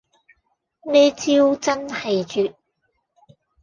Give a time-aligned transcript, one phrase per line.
[0.91, 2.55] 呢招真係絕